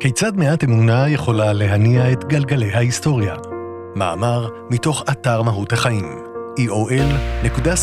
כיצד 0.00 0.36
מעט 0.36 0.64
אמונה 0.64 1.08
יכולה 1.08 1.52
להניע 1.52 2.12
את 2.12 2.24
גלגלי 2.24 2.72
ההיסטוריה? 2.72 3.34
מאמר 3.94 4.48
מתוך 4.70 5.04
אתר 5.10 5.42
מהות 5.42 5.72
החיים, 5.72 6.04
eol.co.il 6.58 7.80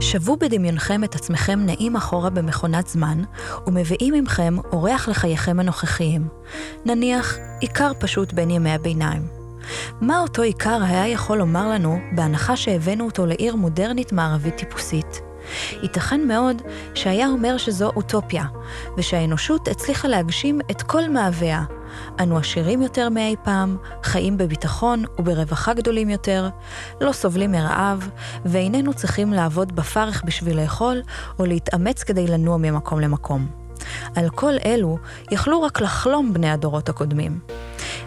שוו 0.00 0.36
בדמיונכם 0.36 1.04
את 1.04 1.14
עצמכם 1.14 1.58
נעים 1.62 1.96
אחורה 1.96 2.30
במכונת 2.30 2.88
זמן, 2.88 3.22
ומביאים 3.66 4.14
עמכם 4.14 4.56
אורח 4.72 5.08
לחייכם 5.08 5.60
הנוכחיים. 5.60 6.28
נניח, 6.84 7.36
עיקר 7.60 7.92
פשוט 7.98 8.32
בין 8.32 8.50
ימי 8.50 8.70
הביניים. 8.70 9.22
מה 10.00 10.20
אותו 10.20 10.42
עיקר 10.42 10.78
היה 10.82 11.08
יכול 11.08 11.38
לומר 11.38 11.68
לנו, 11.68 11.98
בהנחה 12.12 12.56
שהבאנו 12.56 13.04
אותו 13.04 13.26
לעיר 13.26 13.56
מודרנית 13.56 14.12
מערבית 14.12 14.56
טיפוסית? 14.56 15.27
ייתכן 15.82 16.26
מאוד 16.26 16.62
שהיה 16.94 17.28
אומר 17.28 17.56
שזו 17.56 17.90
אוטופיה, 17.96 18.44
ושהאנושות 18.96 19.68
הצליחה 19.68 20.08
להגשים 20.08 20.60
את 20.70 20.82
כל 20.82 21.08
מאוויה. 21.08 21.62
אנו 22.20 22.38
עשירים 22.38 22.82
יותר 22.82 23.08
מאי 23.08 23.36
פעם, 23.44 23.76
חיים 24.02 24.38
בביטחון 24.38 25.04
וברווחה 25.18 25.74
גדולים 25.74 26.10
יותר, 26.10 26.48
לא 27.00 27.12
סובלים 27.12 27.52
מרעב, 27.52 28.08
ואיננו 28.44 28.94
צריכים 28.94 29.32
לעבוד 29.32 29.76
בפרך 29.76 30.22
בשביל 30.24 30.60
לאכול, 30.60 31.02
או 31.38 31.44
להתאמץ 31.44 32.02
כדי 32.02 32.26
לנוע 32.26 32.56
ממקום 32.56 33.00
למקום. 33.00 33.46
על 34.16 34.28
כל 34.30 34.52
אלו 34.64 34.98
יכלו 35.30 35.62
רק 35.62 35.80
לחלום 35.80 36.32
בני 36.32 36.50
הדורות 36.50 36.88
הקודמים. 36.88 37.38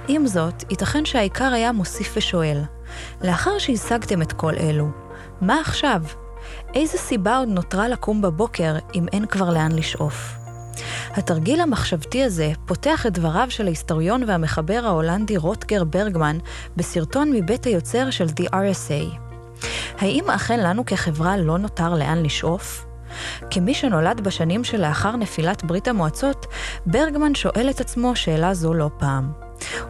עם 0.07 0.27
זאת, 0.27 0.63
ייתכן 0.69 1.05
שהעיקר 1.05 1.53
היה 1.53 1.71
מוסיף 1.71 2.13
ושואל, 2.17 2.61
לאחר 3.21 3.59
שהשגתם 3.59 4.21
את 4.21 4.33
כל 4.33 4.53
אלו, 4.59 4.87
מה 5.41 5.59
עכשיו? 5.59 6.01
איזה 6.75 6.97
סיבה 6.97 7.37
עוד 7.37 7.47
נותרה 7.47 7.87
לקום 7.87 8.21
בבוקר 8.21 8.75
אם 8.95 9.05
אין 9.13 9.25
כבר 9.25 9.49
לאן 9.49 9.71
לשאוף? 9.71 10.41
התרגיל 11.13 11.61
המחשבתי 11.61 12.23
הזה 12.23 12.51
פותח 12.65 13.05
את 13.05 13.13
דבריו 13.13 13.47
של 13.49 13.65
ההיסטוריון 13.65 14.23
והמחבר 14.27 14.81
ההולנדי 14.85 15.37
רוטגר 15.37 15.83
ברגמן 15.83 16.37
בסרטון 16.75 17.31
מבית 17.31 17.65
היוצר 17.65 18.09
של 18.09 18.25
The 18.25 18.49
RSA. 18.49 19.17
האם 19.97 20.29
אכן 20.29 20.59
לנו 20.59 20.85
כחברה 20.85 21.37
לא 21.37 21.57
נותר 21.57 21.93
לאן 21.93 22.23
לשאוף? 22.23 22.85
כמי 23.51 23.73
שנולד 23.73 24.21
בשנים 24.21 24.63
שלאחר 24.63 25.15
נפילת 25.15 25.63
ברית 25.63 25.87
המועצות, 25.87 26.45
ברגמן 26.85 27.35
שואל 27.35 27.69
את 27.69 27.79
עצמו 27.79 28.15
שאלה 28.15 28.53
זו 28.53 28.73
לא 28.73 28.89
פעם. 28.97 29.31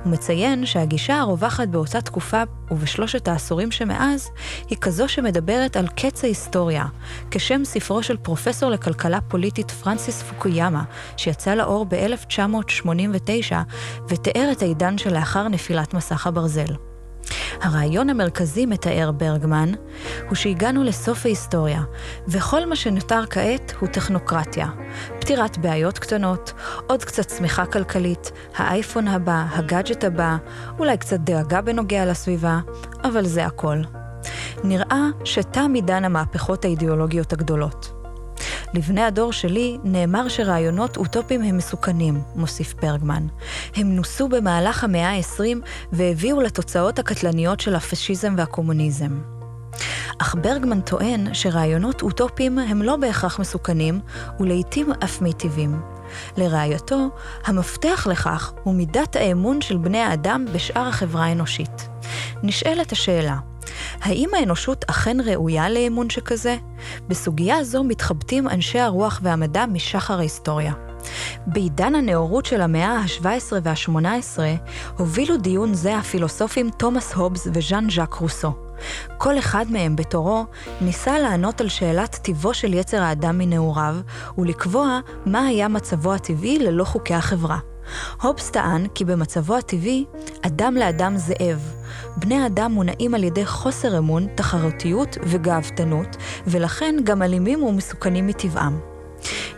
הוא 0.03 0.11
מציין 0.11 0.66
שהגישה 0.66 1.19
הרווחת 1.19 1.67
באותה 1.67 2.02
תקופה 2.02 2.44
ובשלושת 2.71 3.27
העשורים 3.27 3.71
שמאז, 3.71 4.30
היא 4.69 4.77
כזו 4.77 5.09
שמדברת 5.09 5.77
על 5.77 5.88
קץ 5.88 6.23
ההיסטוריה, 6.23 6.85
כשם 7.31 7.61
ספרו 7.66 8.03
של 8.03 8.17
פרופסור 8.17 8.69
לכלכלה 8.69 9.22
פוליטית 9.22 9.72
פרנסיס 9.72 10.23
פוקויאמה, 10.23 10.83
שיצא 11.17 11.53
לאור 11.53 11.85
ב-1989, 11.89 13.53
ותיאר 14.09 14.49
את 14.52 14.61
העידן 14.61 14.97
שלאחר 14.97 15.47
נפילת 15.47 15.94
מסך 15.94 16.27
הברזל. 16.27 16.91
הרעיון 17.61 18.09
המרכזי, 18.09 18.66
מתאר 18.66 19.11
ברגמן, 19.11 19.71
הוא 20.27 20.35
שהגענו 20.35 20.83
לסוף 20.83 21.25
ההיסטוריה, 21.25 21.81
וכל 22.27 22.66
מה 22.66 22.75
שנותר 22.75 23.25
כעת 23.30 23.73
הוא 23.80 23.89
טכנוקרטיה. 23.89 24.67
פתירת 25.19 25.57
בעיות 25.57 25.99
קטנות, 25.99 26.53
עוד 26.88 27.03
קצת 27.03 27.25
צמיחה 27.27 27.66
כלכלית, 27.66 28.31
האייפון 28.55 29.07
הבא, 29.07 29.45
הגאדג'ט 29.52 30.03
הבא, 30.03 30.38
אולי 30.79 30.97
קצת 30.97 31.19
דאגה 31.19 31.61
בנוגע 31.61 32.05
לסביבה, 32.05 32.59
אבל 33.03 33.25
זה 33.25 33.45
הכל. 33.45 33.77
נראה 34.63 35.07
שתם 35.23 35.72
עידן 35.75 36.05
המהפכות 36.05 36.66
האידיאולוגיות 36.66 37.33
הגדולות. 37.33 37.91
לבני 38.73 39.02
הדור 39.02 39.33
שלי 39.33 39.77
נאמר 39.83 40.27
שרעיונות 40.27 40.97
אוטופיים 40.97 41.41
הם 41.41 41.58
מסוכנים, 41.58 42.22
מוסיף 42.36 42.73
ברגמן. 42.73 43.28
הם 43.75 43.95
נוסו 43.95 44.30
במהלך 44.30 44.83
המאה 44.83 45.09
ה-20 45.09 45.58
והביאו 45.91 46.41
לתוצאות 46.41 47.00
הקטלניות 47.00 47.59
של 47.59 47.75
הפשיזם 47.75 48.34
והקומוניזם. 48.38 49.22
אך 50.18 50.35
ברגמן 50.41 50.81
טוען 50.81 51.34
שרעיונות 51.34 52.01
אוטופיים 52.01 52.59
הם 52.59 52.81
לא 52.81 52.96
בהכרח 52.96 53.40
מסוכנים, 53.40 54.00
ולעיתים 54.40 54.91
אף 55.03 55.22
מיטיבים. 55.22 55.81
לראייתו, 56.38 57.09
המפתח 57.46 58.07
לכך 58.09 58.53
הוא 58.63 58.75
מידת 58.75 59.16
האמון 59.16 59.62
של 59.62 59.78
בני 59.78 60.00
האדם 60.00 60.46
בשאר 60.53 60.88
החברה 60.88 61.25
האנושית. 61.25 61.90
נשאלת 62.44 62.91
השאלה, 62.91 63.38
האם 64.02 64.29
האנושות 64.34 64.85
אכן 64.88 65.18
ראויה 65.25 65.69
לאמון 65.69 66.09
שכזה? 66.09 66.57
בסוגיה 67.07 67.63
זו 67.63 67.84
מתחבטים 67.84 68.50
אנשי 68.50 68.79
הרוח 68.79 69.19
והמדע 69.24 69.66
משחר 69.66 70.19
ההיסטוריה. 70.19 70.74
בעידן 71.47 71.96
הנאורות 71.96 72.46
של 72.46 72.62
המאה 72.62 72.97
ה-17 72.97 73.53
וה-18, 73.63 74.40
הובילו 74.97 75.38
דיון 75.38 75.74
זה 75.74 75.97
הפילוסופים 75.97 76.69
תומאס 76.78 77.13
הובס 77.13 77.47
וז'אן 77.53 77.88
ז'אק 77.90 78.13
רוסו. 78.13 78.53
כל 79.18 79.40
אחד 79.40 79.66
מהם 79.69 79.96
בתורו 79.96 80.46
ניסה 80.81 81.19
לענות 81.19 81.62
על 81.62 81.69
שאלת 81.69 82.16
טיבו 82.16 82.53
של 82.53 82.73
יצר 82.73 83.02
האדם 83.02 83.38
מנעוריו, 83.38 83.96
ולקבוע 84.38 85.00
מה 85.25 85.46
היה 85.46 85.68
מצבו 85.68 86.13
הטבעי 86.13 86.59
ללא 86.59 86.84
חוקי 86.84 87.13
החברה. 87.13 87.59
הובס 88.22 88.50
טען 88.50 88.88
כי 88.96 89.06
במצבו 89.06 89.56
הטבעי, 89.56 90.06
אדם 90.41 90.75
לאדם 90.75 91.18
זאב. 91.18 91.81
בני 92.18 92.46
אדם 92.46 92.72
מונעים 92.72 93.16
על 93.16 93.24
ידי 93.24 93.46
חוסר 93.46 93.97
אמון, 93.97 94.28
תחרותיות 94.35 95.18
וגאוותנות, 95.24 96.18
ולכן 96.47 96.96
גם 97.03 97.22
אלימים 97.22 97.63
ומסוכנים 97.63 98.28
מטבעם. 98.28 98.79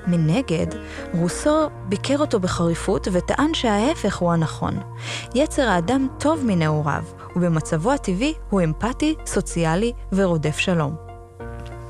מנגד, 0.07 0.67
רוסו 1.13 1.69
ביקר 1.85 2.17
אותו 2.17 2.39
בחריפות 2.39 3.07
וטען 3.11 3.53
שההפך 3.53 4.17
הוא 4.17 4.31
הנכון. 4.31 4.79
יצר 5.35 5.69
האדם 5.69 6.07
טוב 6.19 6.45
מנעוריו, 6.45 7.03
ובמצבו 7.35 7.91
הטבעי 7.91 8.33
הוא 8.49 8.61
אמפתי, 8.61 9.15
סוציאלי 9.25 9.93
ורודף 10.13 10.57
שלום. 10.57 11.02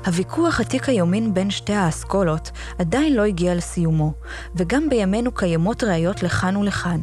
הוויכוח 0.06 0.60
עתיק 0.60 0.88
היומין 0.88 1.34
בין 1.34 1.50
שתי 1.50 1.72
האסכולות 1.72 2.50
עדיין 2.78 3.12
לא 3.12 3.22
הגיע 3.22 3.54
לסיומו, 3.54 4.12
וגם 4.56 4.88
בימינו 4.88 5.32
קיימות 5.32 5.84
ראיות 5.84 6.22
לכאן 6.22 6.56
ולכאן. 6.56 7.00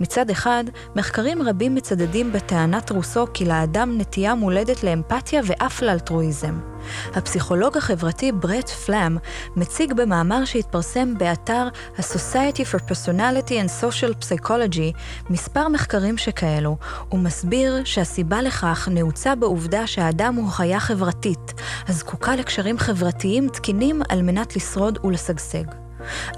מצד 0.00 0.30
אחד, 0.30 0.64
מחקרים 0.96 1.42
רבים 1.42 1.74
מצדדים 1.74 2.32
בטענת 2.32 2.90
רוסו 2.90 3.26
כי 3.34 3.44
לאדם 3.44 3.98
נטייה 3.98 4.34
מולדת 4.34 4.84
לאמפתיה 4.84 5.40
ואף 5.46 5.82
לאלטרואיזם. 5.82 6.71
הפסיכולוג 7.14 7.76
החברתי 7.76 8.32
ברט 8.32 8.68
פלאם 8.68 9.16
מציג 9.56 9.92
במאמר 9.92 10.44
שהתפרסם 10.44 11.18
באתר 11.18 11.68
ה-Society 11.98 12.64
for 12.72 12.78
Personality 12.90 13.50
and 13.50 13.82
Social 13.82 14.14
Psychology 14.24 14.98
מספר 15.30 15.68
מחקרים 15.68 16.18
שכאלו, 16.18 16.76
ומסביר 17.12 17.84
שהסיבה 17.84 18.42
לכך 18.42 18.88
נעוצה 18.90 19.34
בעובדה 19.34 19.86
שהאדם 19.86 20.34
הוא 20.34 20.50
חיה 20.50 20.80
חברתית, 20.80 21.52
הזקוקה 21.88 22.36
לקשרים 22.36 22.78
חברתיים 22.78 23.48
תקינים 23.48 24.02
על 24.08 24.22
מנת 24.22 24.56
לשרוד 24.56 24.98
ולשגשג. 25.04 25.81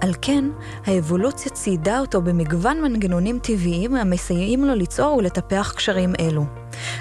על 0.00 0.14
כן, 0.22 0.44
האבולוציה 0.86 1.52
ציידה 1.52 1.98
אותו 1.98 2.22
במגוון 2.22 2.82
מנגנונים 2.82 3.38
טבעיים 3.38 3.96
המסייעים 3.96 4.64
לו 4.64 4.74
ליצור 4.74 5.16
ולטפח 5.16 5.72
קשרים 5.76 6.12
אלו. 6.20 6.44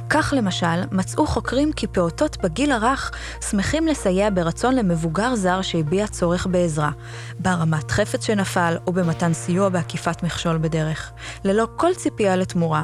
כך 0.09 0.34
למשל, 0.38 0.84
מצאו 0.91 1.28
חוקרים 1.28 1.74
כי 1.74 1.88
פעוטות 1.88 2.38
בגיל 2.44 2.72
הרך 2.72 3.12
שמחים 3.50 3.88
לסייע 3.88 4.29
ברצון 4.34 4.75
למבוגר 4.75 5.35
זר 5.35 5.62
שהביע 5.62 6.07
צורך 6.07 6.47
בעזרה, 6.47 6.91
בהרמת 7.40 7.91
חפץ 7.91 8.25
שנפל 8.25 8.78
או 8.88 8.94
במתן 8.94 9.34
סיוע 9.34 9.69
בעקיפת 9.69 10.24
מכשול 10.24 10.57
בדרך, 10.57 11.12
ללא 11.44 11.68
כל 11.75 11.94
ציפייה 11.94 12.35
לתמורה, 12.35 12.84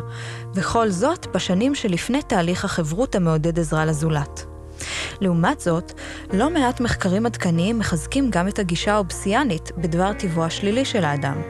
וכל 0.55 0.89
זאת 0.89 1.27
בשנים 1.35 1.75
שלפני 1.75 2.21
תהליך 2.21 2.65
החברות 2.65 3.15
המעודד 3.15 3.59
עזרה 3.59 3.85
לזולת. 3.85 4.58
לעומת 5.21 5.59
זאת, 5.59 5.93
לא 6.33 6.49
מעט 6.49 6.79
מחקרים 6.79 7.25
עדכניים 7.25 7.79
מחזקים 7.79 8.29
גם 8.29 8.47
את 8.47 8.59
הגישה 8.59 8.93
האובסיאנית 8.93 9.71
בדבר 9.77 10.13
טיבו 10.13 10.43
השלילי 10.43 10.85
של 10.85 11.03
האדם. 11.03 11.41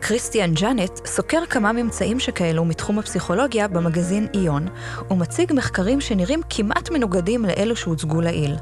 כריסטיאן 0.00 0.54
ג'אנט 0.54 1.06
סוקר 1.06 1.46
כמה 1.50 1.72
ממצאים 1.72 2.20
שכאלו 2.20 2.64
מתחום 2.64 2.98
הפסיכולוגיה 2.98 3.68
במגזין 3.68 4.26
איון, 4.34 4.68
ומציג 5.10 5.52
מחקרים 5.52 6.00
שנראים 6.00 6.40
כמעט 6.50 6.90
מנוגדים 6.90 7.44
לאלו 7.44 7.76
שהוצגו 7.76 8.20
לעיל. 8.20 8.56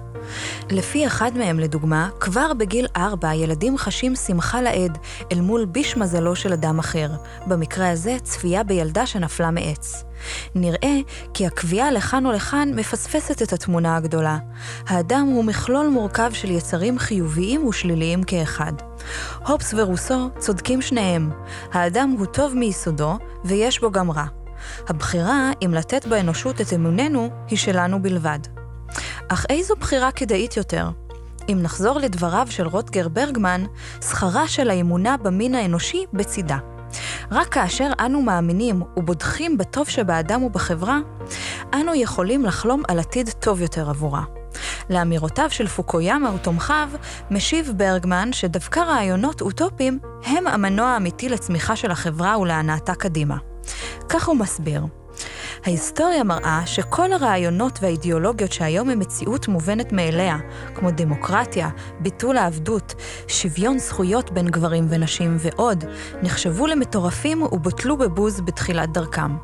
לפי 0.70 1.06
אחד 1.06 1.30
מהם, 1.36 1.58
לדוגמה, 1.58 2.08
כבר 2.20 2.52
בגיל 2.54 2.86
ארבע 2.96 3.34
ילדים 3.34 3.78
חשים 3.78 4.16
שמחה 4.16 4.62
לאיד 4.62 4.98
אל 5.32 5.40
מול 5.40 5.64
ביש 5.64 5.96
מזלו 5.96 6.36
של 6.36 6.52
אדם 6.52 6.78
אחר, 6.78 7.10
במקרה 7.46 7.90
הזה 7.90 8.16
צפייה 8.22 8.62
בילדה 8.62 9.06
שנפלה 9.06 9.50
מעץ. 9.50 10.04
נראה 10.54 10.96
כי 11.34 11.46
הקביעה 11.46 11.90
לכאן 11.90 12.26
או 12.26 12.32
לכאן 12.32 12.70
מפספסת 12.74 13.42
את 13.42 13.52
התמונה 13.52 13.96
הגדולה. 13.96 14.38
האדם 14.86 15.26
הוא 15.34 15.44
מכלול 15.44 15.86
מורכב 15.86 16.30
של 16.32 16.50
יצרים 16.50 16.98
חיוביים 16.98 17.66
ושליליים 17.66 18.22
כאחד. 18.22 18.72
הופס 19.46 19.74
ורוסו 19.76 20.30
צודקים 20.38 20.82
שניהם. 20.82 21.30
האדם 21.72 22.14
הוא 22.18 22.26
טוב 22.26 22.54
מיסודו, 22.54 23.18
ויש 23.44 23.80
בו 23.80 23.90
גם 23.90 24.10
רע. 24.10 24.24
הבחירה 24.88 25.50
אם 25.64 25.74
לתת 25.74 26.06
באנושות 26.06 26.60
את 26.60 26.72
אמוננו 26.72 27.30
היא 27.48 27.58
שלנו 27.58 28.02
בלבד. 28.02 28.38
אך 29.28 29.46
איזו 29.48 29.74
בחירה 29.76 30.12
כדאית 30.12 30.56
יותר? 30.56 30.88
אם 31.48 31.58
נחזור 31.62 31.98
לדבריו 31.98 32.46
של 32.50 32.66
רוטגר 32.66 33.08
ברגמן, 33.08 33.64
שכרה 34.00 34.48
של 34.48 34.70
האמונה 34.70 35.16
במין 35.16 35.54
האנושי 35.54 36.04
בצידה. 36.12 36.58
רק 37.32 37.48
כאשר 37.48 37.90
אנו 38.00 38.22
מאמינים 38.22 38.82
ובודחים 38.96 39.58
בטוב 39.58 39.88
שבאדם 39.88 40.42
ובחברה, 40.42 40.98
אנו 41.74 41.94
יכולים 41.94 42.44
לחלום 42.44 42.82
על 42.88 42.98
עתיד 42.98 43.30
טוב 43.30 43.60
יותר 43.60 43.90
עבורה. 43.90 44.22
לאמירותיו 44.90 45.50
של 45.50 45.66
פוקויאמה 45.66 46.34
ותומכיו, 46.34 46.88
משיב 47.30 47.72
ברגמן 47.76 48.32
שדווקא 48.32 48.80
רעיונות 48.80 49.40
אוטופיים 49.40 49.98
הם 50.24 50.46
המנוע 50.46 50.86
האמיתי 50.86 51.28
לצמיחה 51.28 51.76
של 51.76 51.90
החברה 51.90 52.38
ולהנאתה 52.38 52.94
קדימה. 52.94 53.36
כך 54.08 54.28
הוא 54.28 54.36
מסביר. 54.36 55.01
ההיסטוריה 55.64 56.24
מראה 56.24 56.62
שכל 56.66 57.12
הרעיונות 57.12 57.78
והאידיאולוגיות 57.82 58.52
שהיום 58.52 58.90
הם 58.90 58.98
מציאות 58.98 59.48
מובנת 59.48 59.92
מאליה, 59.92 60.36
כמו 60.74 60.90
דמוקרטיה, 60.90 61.68
ביטול 62.00 62.36
העבדות, 62.36 62.94
שוויון 63.28 63.78
זכויות 63.78 64.30
בין 64.30 64.48
גברים 64.48 64.86
ונשים 64.90 65.36
ועוד, 65.38 65.84
נחשבו 66.22 66.66
למטורפים 66.66 67.42
ובוטלו 67.42 67.96
בבוז 67.96 68.40
בתחילת 68.40 68.92
דרכם. 68.92 69.36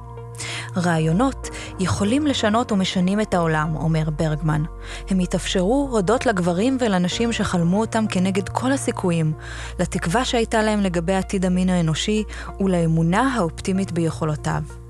רעיונות 0.76 1.48
יכולים 1.80 2.26
לשנות 2.26 2.72
ומשנים 2.72 3.20
את 3.20 3.34
העולם, 3.34 3.76
אומר 3.76 4.10
ברגמן. 4.10 4.62
הם 5.10 5.18
התאפשרו 5.18 5.88
הודות 5.90 6.26
לגברים 6.26 6.76
ולנשים 6.80 7.32
שחלמו 7.32 7.80
אותם 7.80 8.04
כנגד 8.10 8.48
כל 8.48 8.72
הסיכויים, 8.72 9.32
לתקווה 9.78 10.24
שהייתה 10.24 10.62
להם 10.62 10.80
לגבי 10.80 11.14
עתיד 11.14 11.46
המין 11.46 11.68
האנושי 11.70 12.24
ולאמונה 12.60 13.34
האופטימית 13.34 13.92
ביכולותיו. 13.92 14.87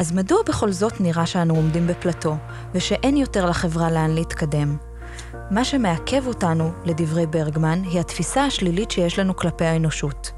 אז 0.00 0.12
מדוע 0.12 0.38
בכל 0.48 0.72
זאת 0.72 1.00
נראה 1.00 1.26
שאנו 1.26 1.54
עומדים 1.54 1.86
בפלטו, 1.86 2.36
ושאין 2.74 3.16
יותר 3.16 3.46
לחברה 3.46 3.90
לאן 3.90 4.10
להתקדם? 4.10 4.76
מה 5.50 5.64
שמעכב 5.64 6.26
אותנו, 6.26 6.72
לדברי 6.84 7.26
ברגמן, 7.26 7.82
היא 7.84 8.00
התפיסה 8.00 8.44
השלילית 8.44 8.90
שיש 8.90 9.18
לנו 9.18 9.36
כלפי 9.36 9.64
האנושות. 9.64 10.30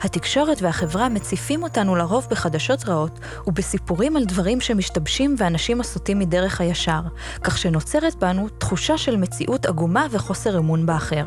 התקשורת 0.00 0.62
והחברה 0.62 1.08
מציפים 1.08 1.62
אותנו 1.62 1.96
לרוב 1.96 2.26
בחדשות 2.30 2.88
רעות 2.88 3.20
ובסיפורים 3.46 4.16
על 4.16 4.24
דברים 4.24 4.60
שמשתבשים 4.60 5.34
ואנשים 5.38 5.80
הסוטים 5.80 6.18
מדרך 6.18 6.60
הישר, 6.60 7.00
כך 7.42 7.58
שנוצרת 7.58 8.14
בנו 8.14 8.48
תחושה 8.48 8.98
של 8.98 9.16
מציאות 9.16 9.66
עגומה 9.66 10.06
וחוסר 10.10 10.58
אמון 10.58 10.86
באחר. 10.86 11.24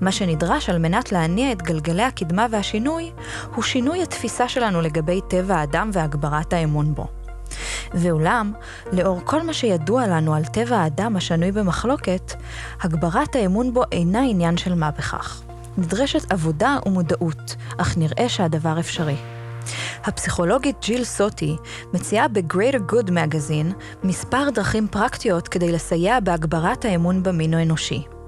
מה 0.00 0.12
שנדרש 0.12 0.70
על 0.70 0.78
מנת 0.78 1.12
להניע 1.12 1.52
את 1.52 1.62
גלגלי 1.62 2.02
הקדמה 2.02 2.46
והשינוי, 2.50 3.10
הוא 3.54 3.64
שינוי 3.64 4.02
התפיסה 4.02 4.48
שלנו 4.48 4.80
לגבי 4.80 5.20
טבע 5.28 5.56
האדם 5.56 5.90
והגברת 5.92 6.52
האמון 6.52 6.94
בו. 6.94 7.06
ואולם, 7.94 8.52
לאור 8.92 9.20
כל 9.24 9.42
מה 9.42 9.52
שידוע 9.52 10.06
לנו 10.06 10.34
על 10.34 10.44
טבע 10.44 10.76
האדם 10.76 11.16
השנוי 11.16 11.52
במחלוקת, 11.52 12.32
הגברת 12.82 13.36
האמון 13.36 13.74
בו 13.74 13.82
אינה 13.92 14.20
עניין 14.20 14.56
של 14.56 14.74
מה 14.74 14.90
בכך. 14.90 15.42
נדרשת 15.78 16.32
עבודה 16.32 16.76
ומודעות, 16.86 17.56
אך 17.78 17.98
נראה 17.98 18.28
שהדבר 18.28 18.80
אפשרי. 18.80 19.16
הפסיכולוגית 20.04 20.76
ג'יל 20.82 21.04
סוטי 21.04 21.56
מציעה 21.92 22.28
ב-Greater 22.28 22.92
Good 22.92 23.08
Magazine 23.08 23.74
מספר 24.04 24.50
דרכים 24.54 24.88
פרקטיות 24.88 25.48
כדי 25.48 25.72
לסייע 25.72 26.20
בהגברת 26.20 26.84
האמון 26.84 27.22
במין 27.22 27.54
האנושי. 27.54 28.19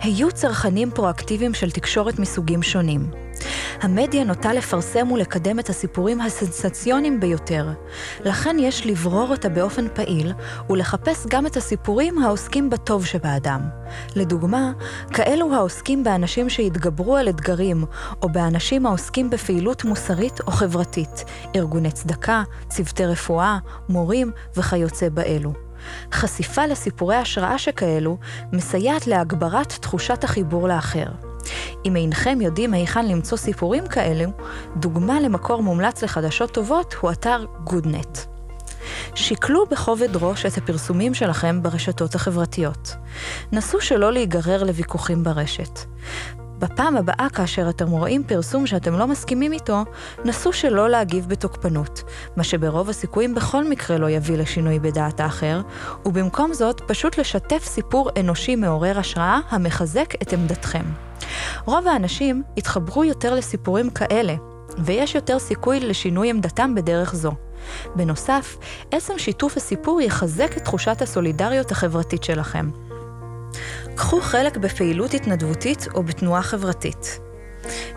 היו 0.00 0.32
צרכנים 0.32 0.90
פרואקטיביים 0.90 1.54
של 1.54 1.70
תקשורת 1.70 2.18
מסוגים 2.18 2.62
שונים. 2.62 3.10
המדיה 3.82 4.24
נוטה 4.24 4.52
לפרסם 4.52 5.12
ולקדם 5.12 5.58
את 5.58 5.68
הסיפורים 5.68 6.20
הסנסציוניים 6.20 7.20
ביותר, 7.20 7.68
לכן 8.24 8.56
יש 8.60 8.86
לברור 8.86 9.30
אותה 9.30 9.48
באופן 9.48 9.88
פעיל 9.94 10.32
ולחפש 10.70 11.26
גם 11.28 11.46
את 11.46 11.56
הסיפורים 11.56 12.18
העוסקים 12.18 12.70
בטוב 12.70 13.06
שבאדם. 13.06 13.60
לדוגמה, 14.16 14.72
כאלו 15.10 15.54
העוסקים 15.54 16.04
באנשים 16.04 16.50
שהתגברו 16.50 17.16
על 17.16 17.28
אתגרים, 17.28 17.84
או 18.22 18.28
באנשים 18.28 18.86
העוסקים 18.86 19.30
בפעילות 19.30 19.84
מוסרית 19.84 20.40
או 20.40 20.52
חברתית, 20.52 21.24
ארגוני 21.56 21.90
צדקה, 21.90 22.42
צוותי 22.68 23.06
רפואה, 23.06 23.58
מורים 23.88 24.30
וכיוצא 24.56 25.08
באלו. 25.08 25.67
חשיפה 26.12 26.66
לסיפורי 26.66 27.16
השראה 27.16 27.58
שכאלו 27.58 28.18
מסייעת 28.52 29.06
להגברת 29.06 29.72
תחושת 29.80 30.24
החיבור 30.24 30.68
לאחר. 30.68 31.06
אם 31.84 31.96
אינכם 31.96 32.40
יודעים 32.40 32.74
היכן 32.74 33.06
למצוא 33.06 33.38
סיפורים 33.38 33.86
כאלו, 33.86 34.30
דוגמה 34.76 35.20
למקור 35.20 35.62
מומלץ 35.62 36.02
לחדשות 36.02 36.50
טובות 36.50 36.94
הוא 37.00 37.10
אתר 37.10 37.44
גודנט. 37.64 38.18
שקלו 39.14 39.66
בכובד 39.66 40.16
ראש 40.16 40.46
את 40.46 40.58
הפרסומים 40.58 41.14
שלכם 41.14 41.62
ברשתות 41.62 42.14
החברתיות. 42.14 42.94
נסו 43.52 43.80
שלא 43.80 44.12
להיגרר 44.12 44.64
לוויכוחים 44.64 45.24
ברשת. 45.24 45.80
בפעם 46.58 46.96
הבאה 46.96 47.28
כאשר 47.34 47.68
אתם 47.70 47.88
רואים 47.88 48.24
פרסום 48.24 48.66
שאתם 48.66 48.92
לא 48.94 49.06
מסכימים 49.06 49.52
איתו, 49.52 49.84
נסו 50.24 50.52
שלא 50.52 50.88
להגיב 50.88 51.28
בתוקפנות, 51.28 52.02
מה 52.36 52.44
שברוב 52.44 52.88
הסיכויים 52.88 53.34
בכל 53.34 53.68
מקרה 53.68 53.98
לא 53.98 54.10
יביא 54.10 54.36
לשינוי 54.36 54.78
בדעת 54.78 55.20
האחר, 55.20 55.60
ובמקום 56.06 56.54
זאת 56.54 56.80
פשוט 56.86 57.18
לשתף 57.18 57.64
סיפור 57.64 58.10
אנושי 58.20 58.56
מעורר 58.56 58.98
השראה 58.98 59.38
המחזק 59.50 60.14
את 60.22 60.32
עמדתכם. 60.32 60.84
רוב 61.64 61.86
האנשים 61.86 62.42
יתחברו 62.56 63.04
יותר 63.04 63.34
לסיפורים 63.34 63.90
כאלה, 63.90 64.34
ויש 64.78 65.14
יותר 65.14 65.38
סיכוי 65.38 65.80
לשינוי 65.80 66.30
עמדתם 66.30 66.74
בדרך 66.74 67.14
זו. 67.14 67.32
בנוסף, 67.94 68.56
עצם 68.90 69.18
שיתוף 69.18 69.56
הסיפור 69.56 70.00
יחזק 70.00 70.56
את 70.56 70.64
תחושת 70.64 71.02
הסולידריות 71.02 71.70
החברתית 71.70 72.24
שלכם. 72.24 72.70
קחו 73.98 74.20
חלק 74.20 74.56
בפעילות 74.56 75.14
התנדבותית 75.14 75.86
או 75.94 76.02
בתנועה 76.02 76.42
חברתית. 76.42 77.27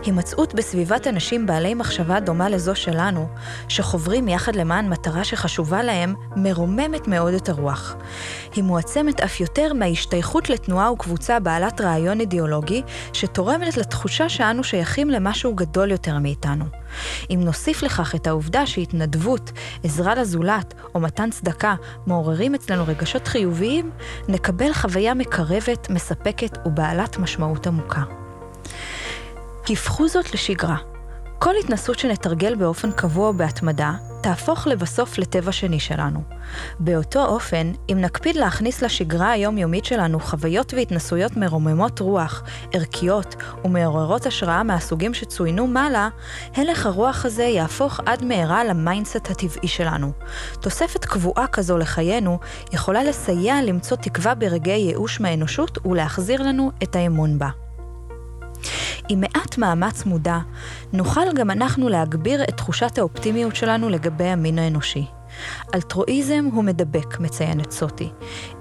הימצאות 0.02 0.54
בסביבת 0.54 1.06
אנשים 1.06 1.46
בעלי 1.46 1.74
מחשבה 1.74 2.20
דומה 2.20 2.48
לזו 2.48 2.74
שלנו, 2.74 3.28
שחוברים 3.68 4.28
יחד 4.28 4.56
למען 4.56 4.88
מטרה 4.88 5.24
שחשובה 5.24 5.82
להם, 5.82 6.14
מרוממת 6.36 7.08
מאוד 7.08 7.34
את 7.34 7.48
הרוח. 7.48 7.94
היא 8.54 8.64
מועצמת 8.64 9.20
אף 9.20 9.40
יותר 9.40 9.72
מההשתייכות 9.72 10.50
לתנועה 10.50 10.92
וקבוצה 10.92 11.40
בעלת 11.40 11.80
רעיון 11.80 12.20
אידיאולוגי, 12.20 12.82
שתורמת 13.12 13.76
לתחושה 13.76 14.28
שאנו 14.28 14.64
שייכים 14.64 15.10
למשהו 15.10 15.54
גדול 15.54 15.90
יותר 15.90 16.18
מאיתנו. 16.18 16.64
אם 17.30 17.40
נוסיף 17.44 17.82
לכך 17.82 18.14
את 18.14 18.26
העובדה 18.26 18.66
שהתנדבות, 18.66 19.52
עזרה 19.84 20.14
לזולת 20.14 20.74
או 20.94 21.00
מתן 21.00 21.30
צדקה 21.30 21.74
מעוררים 22.06 22.54
אצלנו 22.54 22.84
רגשות 22.86 23.28
חיוביים, 23.28 23.90
נקבל 24.28 24.72
חוויה 24.72 25.14
מקרבת, 25.14 25.90
מספקת 25.90 26.58
ובעלת 26.66 27.18
משמעות 27.18 27.66
עמוקה. 27.66 28.21
הפכו 29.70 30.08
זאת 30.08 30.34
לשגרה. 30.34 30.76
כל 31.38 31.54
התנסות 31.64 31.98
שנתרגל 31.98 32.54
באופן 32.54 32.92
קבוע 32.92 33.32
בהתמדה, 33.32 33.92
תהפוך 34.22 34.66
לבסוף 34.66 35.18
לטבע 35.18 35.52
שני 35.52 35.80
שלנו. 35.80 36.22
באותו 36.78 37.26
אופן, 37.26 37.72
אם 37.92 38.00
נקפיד 38.00 38.36
להכניס 38.36 38.82
לשגרה 38.82 39.30
היומיומית 39.30 39.84
שלנו 39.84 40.20
חוויות 40.20 40.74
והתנסויות 40.74 41.36
מרוממות 41.36 41.98
רוח, 41.98 42.42
ערכיות 42.72 43.36
ומעוררות 43.64 44.26
השראה 44.26 44.62
מהסוגים 44.62 45.14
שצוינו 45.14 45.66
מעלה, 45.66 46.08
הלך 46.54 46.86
הרוח 46.86 47.24
הזה 47.24 47.44
יהפוך 47.44 48.00
עד 48.06 48.24
מהרה 48.24 48.64
ל 48.64 48.72
mindset 48.72 49.30
הטבעי 49.30 49.68
שלנו. 49.68 50.12
תוספת 50.60 51.04
קבועה 51.04 51.46
כזו 51.46 51.78
לחיינו 51.78 52.38
יכולה 52.72 53.04
לסייע 53.04 53.62
למצוא 53.62 53.96
תקווה 53.96 54.34
ברגעי 54.34 54.80
ייאוש 54.80 55.20
מהאנושות 55.20 55.86
ולהחזיר 55.86 56.42
לנו 56.42 56.70
את 56.82 56.96
האמון 56.96 57.38
בה. 57.38 57.48
עם 59.08 59.20
מעט 59.20 59.58
מאמץ 59.58 60.04
מודע, 60.04 60.38
נוכל 60.92 61.32
גם 61.34 61.50
אנחנו 61.50 61.88
להגביר 61.88 62.42
את 62.44 62.56
תחושת 62.56 62.98
האופטימיות 62.98 63.56
שלנו 63.56 63.88
לגבי 63.88 64.24
המין 64.24 64.58
האנושי. 64.58 65.06
אלטרואיזם 65.74 66.48
הוא 66.52 66.64
מדבק, 66.64 67.20
מציינת 67.20 67.70
סוטי. 67.70 68.10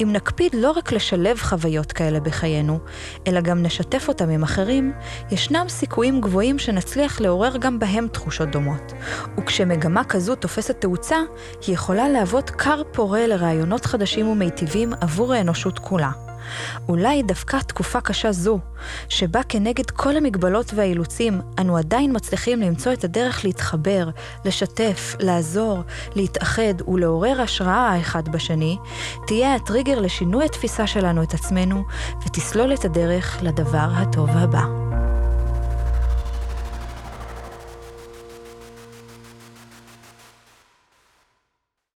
אם 0.04 0.10
נקפיד 0.12 0.56
לא 0.56 0.72
רק 0.72 0.92
לשלב 0.92 1.38
חוויות 1.38 1.92
כאלה 1.92 2.20
בחיינו, 2.20 2.80
אלא 3.28 3.42
גם 3.42 3.64
נשתף 3.64 4.06
אותם 4.08 4.30
עם 4.30 4.44
אחרים, 4.44 4.94
ישנם 5.32 5.66
סיכויים 5.70 6.22
גבוהים 6.22 6.60
שנצליח 6.60 7.22
לעורר 7.22 7.58
גם 7.58 7.80
בהם 7.80 8.08
תחושות 8.08 8.50
דומות. 8.50 8.94
וכשמגמה 9.38 10.04
כזו 10.04 10.36
תופסת 10.36 10.82
תאוצה, 10.82 11.18
היא 11.68 11.76
יכולה 11.76 12.10
להוות 12.10 12.50
כר 12.50 12.82
פורה 12.92 13.28
לרעיונות 13.28 13.86
חדשים 13.86 14.28
ומיטיבים 14.28 14.94
עבור 15.02 15.34
האנושות 15.34 15.80
כולה. 15.80 16.31
אולי 16.90 17.24
דווקא 17.24 17.58
תקופה 17.58 18.02
קשה 18.02 18.32
זו, 18.32 18.60
שבה 19.10 19.44
כנגד 19.50 19.92
כל 19.92 20.18
המגבלות 20.18 20.72
והאילוצים, 20.76 21.42
אנו 21.60 21.78
עדיין 21.78 22.16
מצליחים 22.16 22.62
למצוא 22.62 22.94
את 22.94 23.04
הדרך 23.04 23.46
להתחבר, 23.46 24.10
לשתף, 24.46 25.16
לעזור, 25.20 25.80
להתאחד 26.16 26.88
ולעורר 26.88 27.42
השראה 27.42 27.90
האחד 27.90 28.30
בשני, 28.30 28.78
תהיה 29.28 29.56
הטריגר 29.56 30.00
לשינוי 30.00 30.46
התפיסה 30.46 30.88
שלנו 30.88 31.24
את 31.24 31.34
עצמנו, 31.34 31.84
ותסלול 32.26 32.74
את 32.74 32.86
הדרך 32.86 33.40
לדבר 33.42 33.88
הטוב 33.96 34.30
הבא. 34.30 34.91